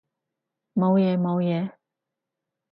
[0.73, 1.73] 冇嘢冇嘢